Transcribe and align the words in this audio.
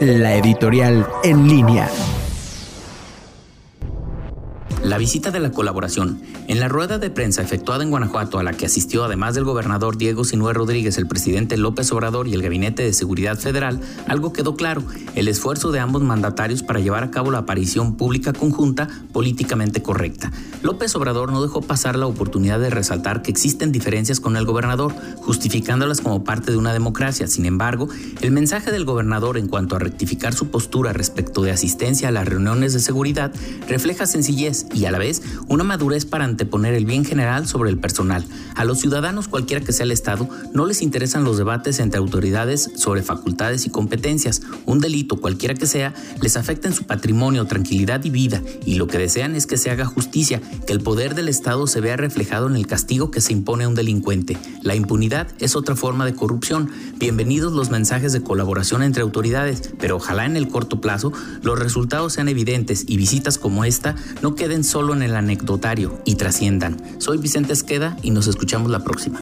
la 0.00 0.36
editorial 0.36 1.06
en 1.22 1.48
línea. 1.48 1.88
La 4.82 4.98
visita 4.98 5.30
de 5.30 5.38
la 5.38 5.52
colaboración. 5.52 6.20
En 6.48 6.58
la 6.58 6.68
rueda 6.68 6.98
de 6.98 7.08
prensa 7.08 7.40
efectuada 7.40 7.84
en 7.84 7.90
Guanajuato, 7.90 8.38
a 8.38 8.42
la 8.42 8.52
que 8.52 8.66
asistió 8.66 9.04
además 9.04 9.34
del 9.34 9.44
gobernador 9.44 9.96
Diego 9.96 10.24
Sinué 10.24 10.52
Rodríguez, 10.54 10.98
el 10.98 11.06
presidente 11.06 11.56
López 11.56 11.92
Obrador 11.92 12.26
y 12.26 12.34
el 12.34 12.42
Gabinete 12.42 12.82
de 12.82 12.92
Seguridad 12.92 13.38
Federal, 13.38 13.80
algo 14.08 14.32
quedó 14.32 14.56
claro, 14.56 14.82
el 15.14 15.28
esfuerzo 15.28 15.72
de 15.72 15.80
ambos 15.80 16.02
mandatarios 16.02 16.62
para 16.62 16.80
llevar 16.80 17.04
a 17.04 17.10
cabo 17.10 17.30
la 17.30 17.38
aparición 17.38 17.96
pública 17.96 18.32
conjunta 18.32 18.88
políticamente 19.12 19.82
correcta. 19.82 20.32
López 20.62 20.94
Obrador 20.94 21.32
no 21.32 21.42
dejó 21.42 21.60
pasar 21.60 21.96
la 21.96 22.06
oportunidad 22.06 22.60
de 22.60 22.70
resaltar 22.70 23.22
que 23.22 23.30
existen 23.30 23.72
diferencias 23.72 24.20
con 24.20 24.36
el 24.36 24.44
gobernador, 24.44 24.94
justificándolas 25.16 26.00
como 26.00 26.24
parte 26.24 26.50
de 26.50 26.56
una 26.56 26.72
democracia. 26.72 27.26
Sin 27.26 27.46
embargo, 27.46 27.88
el 28.20 28.30
mensaje 28.30 28.70
del 28.70 28.84
gobernador 28.84 29.38
en 29.38 29.48
cuanto 29.48 29.76
a 29.76 29.78
rectificar 29.78 30.34
su 30.34 30.48
postura 30.50 30.92
respecto 30.92 31.42
de 31.42 31.50
asistencia 31.50 32.08
a 32.08 32.12
las 32.12 32.26
reuniones 32.26 32.72
de 32.72 32.80
seguridad 32.80 33.32
refleja 33.68 34.06
sencillez 34.06 34.66
y 34.72 34.84
a 34.84 34.90
la 34.90 34.98
vez 34.98 35.22
una 35.48 35.64
madurez 35.64 36.06
para 36.06 36.24
anteponer 36.24 36.74
el 36.74 36.86
bien 36.86 37.04
general 37.04 37.46
sobre 37.46 37.70
el 37.70 37.78
personal. 37.78 38.24
A 38.54 38.64
los 38.64 38.78
ciudadanos, 38.78 39.28
cualquiera 39.28 39.64
que 39.64 39.72
sea 39.72 39.84
el 39.84 39.92
Estado, 39.92 40.28
no 40.52 40.66
les 40.66 40.82
interesan 40.82 41.24
los 41.24 41.38
debates 41.38 41.78
entre 41.78 41.98
autoridades 41.98 42.70
sobre 42.76 43.02
facultades 43.02 43.66
y 43.66 43.70
competencias. 43.70 44.42
Un 44.66 44.80
delito, 45.02 45.16
cualquiera 45.16 45.54
que 45.54 45.66
sea, 45.66 45.94
les 46.20 46.36
afecta 46.36 46.68
en 46.68 46.74
su 46.74 46.84
patrimonio, 46.84 47.46
tranquilidad 47.46 48.04
y 48.04 48.10
vida, 48.10 48.40
y 48.64 48.76
lo 48.76 48.86
que 48.86 48.98
desean 48.98 49.34
es 49.34 49.46
que 49.46 49.56
se 49.56 49.70
haga 49.70 49.84
justicia, 49.84 50.40
que 50.66 50.72
el 50.72 50.80
poder 50.80 51.14
del 51.14 51.28
Estado 51.28 51.66
se 51.66 51.80
vea 51.80 51.96
reflejado 51.96 52.46
en 52.46 52.56
el 52.56 52.66
castigo 52.66 53.10
que 53.10 53.20
se 53.20 53.32
impone 53.32 53.64
a 53.64 53.68
un 53.68 53.74
delincuente. 53.74 54.36
La 54.62 54.74
impunidad 54.74 55.28
es 55.38 55.56
otra 55.56 55.76
forma 55.76 56.04
de 56.04 56.14
corrupción. 56.14 56.70
Bienvenidos 56.98 57.52
los 57.52 57.70
mensajes 57.70 58.12
de 58.12 58.22
colaboración 58.22 58.82
entre 58.82 59.02
autoridades, 59.02 59.70
pero 59.78 59.96
ojalá 59.96 60.24
en 60.26 60.36
el 60.36 60.48
corto 60.48 60.80
plazo 60.80 61.12
los 61.42 61.58
resultados 61.58 62.12
sean 62.14 62.28
evidentes 62.28 62.84
y 62.86 62.96
visitas 62.96 63.38
como 63.38 63.64
esta 63.64 63.96
no 64.22 64.34
queden 64.34 64.64
solo 64.64 64.94
en 64.94 65.02
el 65.02 65.16
anecdotario 65.16 66.00
y 66.04 66.14
trasciendan. 66.14 66.80
Soy 66.98 67.18
Vicente 67.18 67.52
Esqueda 67.52 67.96
y 68.02 68.10
nos 68.10 68.26
escuchamos 68.28 68.70
la 68.70 68.84
próxima. 68.84 69.20